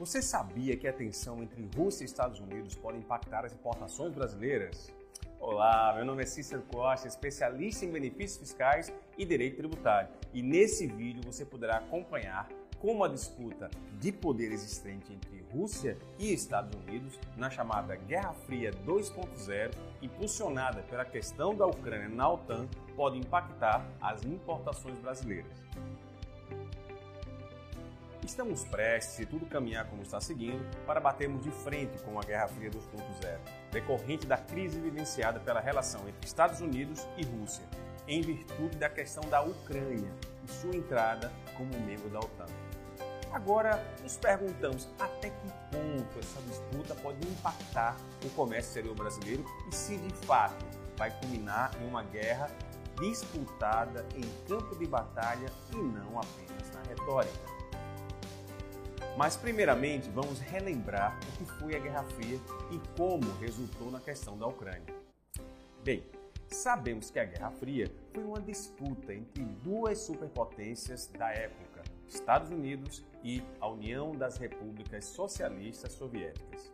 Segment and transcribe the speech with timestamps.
[0.00, 4.90] Você sabia que a tensão entre Rússia e Estados Unidos pode impactar as importações brasileiras?
[5.38, 10.08] Olá, meu nome é Cícero Costa, especialista em benefícios fiscais e direito tributário.
[10.32, 13.68] E nesse vídeo você poderá acompanhar como a disputa
[13.98, 21.04] de poder existente entre Rússia e Estados Unidos na chamada Guerra Fria 2.0, impulsionada pela
[21.04, 25.52] questão da Ucrânia na OTAN, pode impactar as importações brasileiras.
[28.30, 32.46] Estamos prestes, se tudo caminhar como está seguindo, para batermos de frente com a Guerra
[32.46, 33.38] Fria 2.0,
[33.72, 37.64] decorrente da crise evidenciada pela relação entre Estados Unidos e Rússia,
[38.06, 40.14] em virtude da questão da Ucrânia
[40.44, 42.46] e sua entrada como membro da OTAN.
[43.32, 49.74] Agora, nos perguntamos até que ponto essa disputa pode impactar o comércio exterior brasileiro e
[49.74, 50.64] se de fato
[50.96, 52.48] vai culminar em uma guerra
[53.00, 57.49] disputada em campo de batalha e não apenas na retórica.
[59.16, 62.38] Mas, primeiramente, vamos relembrar o que foi a Guerra Fria
[62.70, 64.94] e como resultou na questão da Ucrânia.
[65.84, 66.04] Bem,
[66.48, 73.04] sabemos que a Guerra Fria foi uma disputa entre duas superpotências da época, Estados Unidos
[73.22, 76.72] e a União das Repúblicas Socialistas Soviéticas.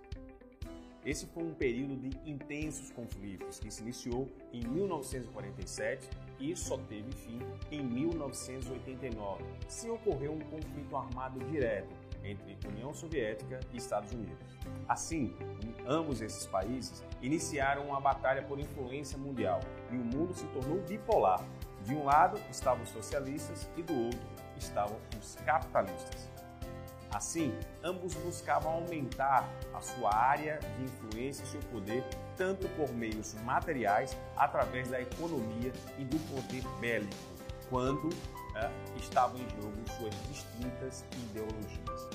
[1.04, 6.08] Esse foi um período de intensos conflitos que se iniciou em 1947
[6.40, 7.38] e só teve fim
[7.70, 14.38] em 1989, se ocorreu um conflito armado direto entre União Soviética e Estados Unidos.
[14.88, 15.34] Assim,
[15.86, 19.60] ambos esses países iniciaram uma batalha por influência mundial
[19.90, 21.42] e o mundo se tornou bipolar.
[21.82, 24.20] De um lado estavam os socialistas e do outro
[24.56, 26.28] estavam os capitalistas.
[27.12, 32.04] Assim, ambos buscavam aumentar a sua área de influência e seu poder
[32.36, 37.16] tanto por meios materiais, através da economia e do poder bélico,
[37.70, 38.10] quanto
[38.56, 42.08] né, estavam em jogo suas distintas ideologias.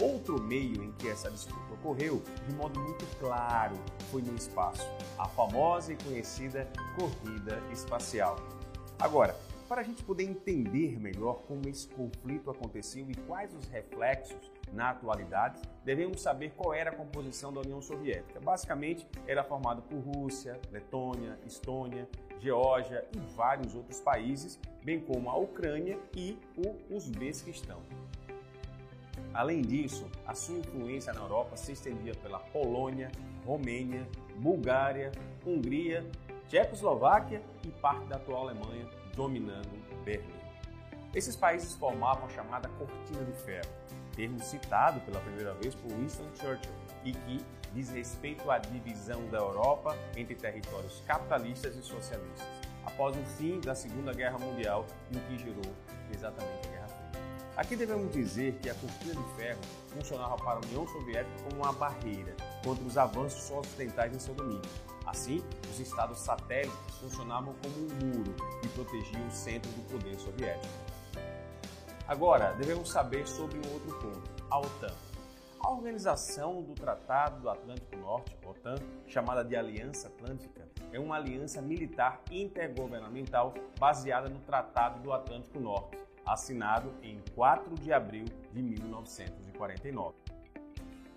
[0.00, 3.76] Outro meio em que essa disputa ocorreu, de modo muito claro,
[4.10, 4.82] foi no espaço,
[5.16, 8.36] a famosa e conhecida corrida espacial.
[8.98, 9.36] Agora,
[9.74, 14.90] para a gente poder entender melhor como esse conflito aconteceu e quais os reflexos na
[14.90, 18.38] atualidade, devemos saber qual era a composição da União Soviética.
[18.38, 22.08] Basicamente, era formada por Rússia, Letônia, Estônia,
[22.38, 27.80] Geórgia e vários outros países, bem como a Ucrânia e o Uzbequistão.
[29.32, 33.10] Além disso, a sua influência na Europa se estendia pela Polônia,
[33.44, 35.10] Romênia, Bulgária,
[35.44, 36.08] Hungria,
[36.46, 39.70] Tchecoslováquia e parte da atual Alemanha, dominando
[40.04, 40.44] Berlim.
[41.14, 43.70] Esses países formavam a chamada Cortina de Ferro,
[44.14, 46.72] termo citado pela primeira vez por Winston Churchill
[47.04, 52.46] e que diz respeito à divisão da Europa entre territórios capitalistas e socialistas,
[52.84, 55.74] após o fim da Segunda Guerra Mundial e o que gerou
[56.12, 56.83] exatamente a Guerra.
[57.56, 61.72] Aqui devemos dizer que a cortina de ferro funcionava para a União Soviética como uma
[61.72, 62.34] barreira
[62.64, 64.68] contra os avanços ocidentais em seu domínio.
[65.06, 70.74] Assim, os estados satélites funcionavam como um muro que protegia o centro do poder soviético.
[72.08, 74.94] Agora, devemos saber sobre um outro ponto, a OTAN.
[75.60, 78.74] A Organização do Tratado do Atlântico Norte, OTAN,
[79.06, 85.96] chamada de Aliança Atlântica, é uma aliança militar intergovernamental baseada no Tratado do Atlântico Norte,
[86.26, 90.14] assinado em 4 de abril de 1949.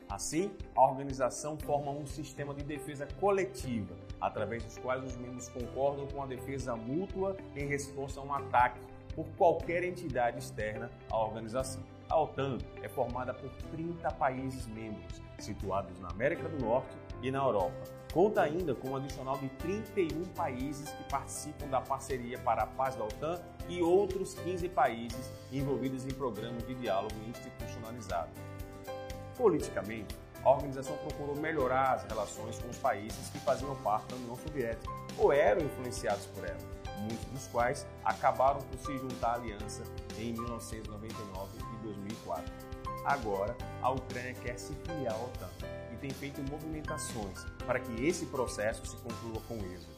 [0.09, 6.07] Assim, a organização forma um sistema de defesa coletiva, através dos quais os membros concordam
[6.07, 8.79] com a defesa mútua em resposta a um ataque
[9.13, 11.84] por qualquer entidade externa à organização.
[12.09, 17.39] A OTAN é formada por 30 países membros, situados na América do Norte e na
[17.39, 17.75] Europa.
[18.13, 22.95] Conta ainda com um adicional de 31 países que participam da parceria para a paz
[22.95, 28.29] da OTAN e outros 15 países envolvidos em programas de diálogo institucionalizado.
[29.38, 34.35] Politicamente, a organização procurou melhorar as relações com os países que faziam parte da União
[34.38, 39.84] Soviética ou eram influenciados por ela muitos dos quais acabaram por se juntar à aliança
[40.17, 42.53] em 1999 e 2004.
[43.05, 48.28] Agora, a Ucrânia quer se filiar à OTAN e tem feito movimentações para que esse
[48.28, 49.97] processo se conclua com êxito.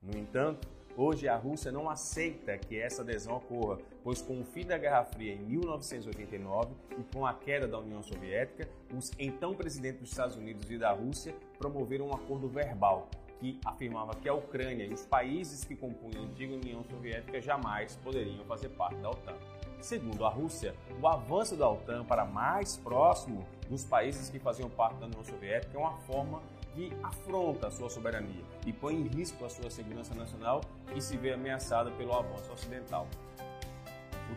[0.00, 4.64] No entanto, hoje a Rússia não aceita que essa adesão ocorra, pois com o fim
[4.64, 10.00] da Guerra Fria em 1989 e com a queda da União Soviética, os então presidentes
[10.00, 14.84] dos Estados Unidos e da Rússia promoveram um acordo verbal que afirmava que a Ucrânia
[14.84, 19.34] e os países que compunham a antiga União Soviética jamais poderiam fazer parte da OTAN.
[19.80, 24.96] Segundo a Rússia, o avanço da OTAN para mais próximo dos países que faziam parte
[24.96, 26.42] da União Soviética é uma forma
[26.74, 30.60] que afronta a sua soberania e põe em risco a sua segurança nacional
[30.94, 33.06] e se vê ameaçada pelo avanço ocidental.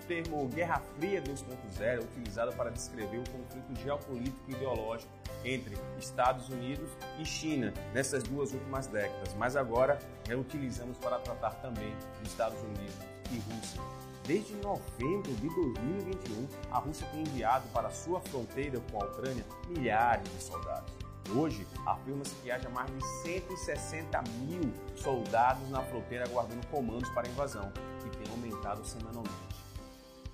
[0.10, 5.12] Termo Guerra Fria 2.0 é utilizado para descrever o conflito geopolítico e ideológico
[5.46, 6.90] entre Estados Unidos
[7.20, 12.96] e China nessas duas últimas décadas, mas agora reutilizamos para tratar também dos Estados Unidos
[13.32, 13.82] e Rússia.
[14.26, 20.28] Desde novembro de 2021, a Rússia tem enviado para sua fronteira com a Ucrânia milhares
[20.28, 20.92] de soldados.
[21.36, 27.32] Hoje, afirma-se que haja mais de 160 mil soldados na fronteira aguardando comandos para a
[27.32, 27.72] invasão,
[28.02, 29.59] que tem aumentado semanalmente.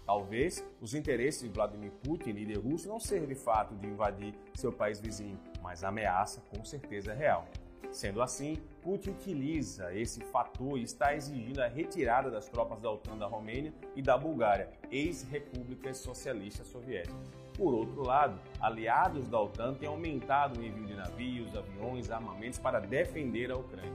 [0.06, 4.72] Talvez os interesses de Vladimir Putin, líder russo, não sejam de fato de invadir seu
[4.72, 7.48] país vizinho, mas a ameaça com certeza é real.
[7.92, 13.18] Sendo assim, Putin utiliza esse fator e está exigindo a retirada das tropas da OTAN
[13.18, 17.32] da Romênia e da Bulgária, ex-repúblicas socialistas soviéticas.
[17.58, 22.80] Por outro lado, aliados da OTAN têm aumentado o envio de navios, aviões, armamentos para
[22.80, 23.94] defender a Ucrânia.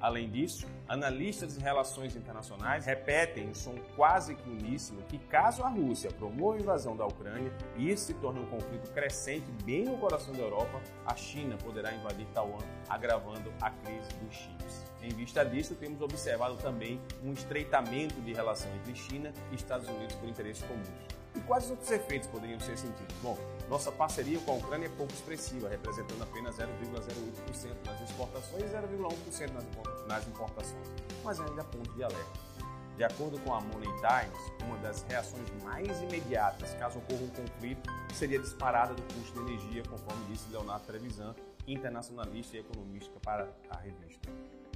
[0.00, 5.68] Além disso, analistas de relações internacionais repetem em som quase que uníssono que caso a
[5.68, 9.98] Rússia promova a invasão da Ucrânia e isso se torne um conflito crescente bem no
[9.98, 14.84] coração da Europa, a China poderá invadir Taiwan, agravando a crise dos chips.
[15.02, 20.16] Em vista disso, temos observado também um estreitamento de relação entre China e Estados Unidos
[20.16, 20.88] por interesses comuns.
[21.34, 23.14] E quais outros efeitos poderiam ser sentidos?
[23.22, 23.38] Bom,
[23.70, 30.06] nossa parceria com a Ucrânia é pouco expressiva, representando apenas 0,08% nas exportações e 0,1%
[30.08, 30.88] nas importações,
[31.22, 32.50] mas ainda ponto de alerta.
[32.96, 37.88] De acordo com a Money Times, uma das reações mais imediatas caso ocorra um conflito
[38.12, 41.32] seria a disparada do custo de energia, conforme disse Leonardo Trevisan,
[41.68, 44.28] internacionalista e economista para a revista.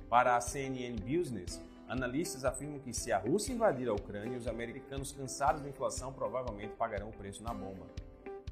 [0.08, 5.10] Para a CNN Business, Analistas afirmam que se a Rússia invadir a Ucrânia, os americanos
[5.10, 7.86] cansados da inflação provavelmente pagarão o preço na bomba.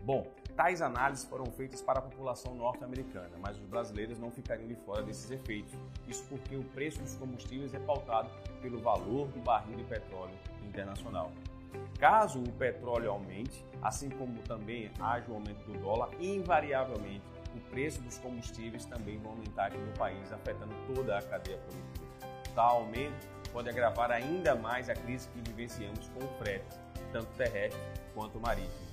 [0.03, 0.27] Bom,
[0.57, 5.03] tais análises foram feitas para a população norte-americana, mas os brasileiros não ficariam de fora
[5.03, 5.73] desses efeitos.
[6.09, 8.29] Isso porque o preço dos combustíveis é pautado
[8.61, 10.35] pelo valor do barril de petróleo
[10.67, 11.31] internacional.
[11.99, 18.01] Caso o petróleo aumente, assim como também haja o aumento do dólar, invariavelmente o preço
[18.03, 22.13] dos combustíveis também vai aumentar aqui no país, afetando toda a cadeia produtiva
[22.55, 26.65] tal aumento pode agravar ainda mais a crise que vivenciamos com o frete,
[27.13, 27.81] tanto terrestre
[28.15, 28.92] quanto marítimo,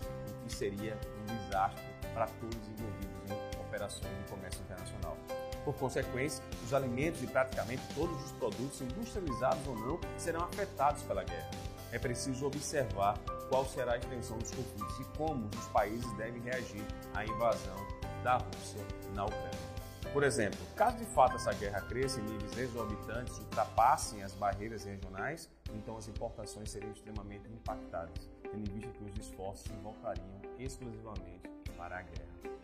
[0.49, 5.15] que seria um desastre para todos os envolvidos em operações de comércio internacional.
[5.63, 11.23] Por consequência, os alimentos e praticamente todos os produtos, industrializados ou não, serão afetados pela
[11.23, 11.51] guerra.
[11.91, 13.17] É preciso observar
[13.49, 17.77] qual será a extensão dos conflitos e como os países devem reagir à invasão
[18.23, 19.78] da Rússia na Ucrânia.
[20.11, 25.47] Por exemplo, caso de fato essa guerra cresça em níveis exorbitantes, ultrapassem as barreiras regionais,
[25.71, 31.47] então as importações seriam extremamente impactadas, tendo em vista que os esforços se voltariam exclusivamente
[31.77, 32.57] para a guerra.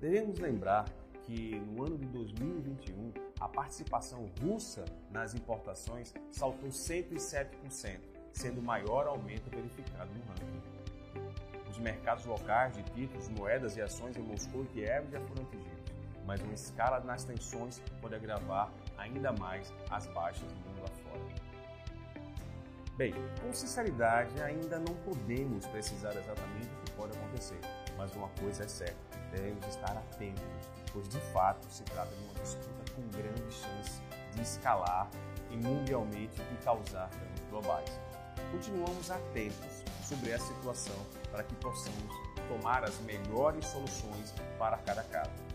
[0.00, 0.86] Devemos lembrar
[1.26, 8.00] que no ano de 2021 a participação russa nas importações saltou 107%,
[8.32, 11.30] sendo o maior aumento verificado no ranking.
[11.68, 15.79] Os mercados locais de títulos, moedas e ações em Moscou e Kiev já foram atingidos
[16.30, 21.20] mas uma escala nas tensões pode agravar ainda mais as baixas do mundo afora.
[22.96, 23.12] Bem,
[23.42, 27.58] com sinceridade, ainda não podemos precisar exatamente o que pode acontecer,
[27.96, 32.34] mas uma coisa é certa, devemos estar atentos, pois de fato se trata de uma
[32.34, 34.00] disputa com grande chance
[34.32, 35.10] de escalar
[35.50, 38.00] e mundialmente e causar danos globais.
[38.52, 40.94] Continuamos atentos sobre essa situação
[41.32, 42.14] para que possamos
[42.46, 45.50] tomar as melhores soluções para cada caso.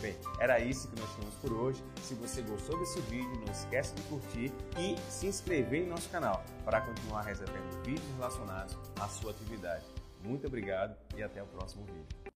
[0.00, 1.84] Bem, era isso que nós tínhamos por hoje.
[2.02, 6.42] Se você gostou desse vídeo, não esquece de curtir e se inscrever em nosso canal
[6.64, 9.84] para continuar recebendo vídeos relacionados à sua atividade.
[10.24, 12.29] Muito obrigado e até o próximo vídeo.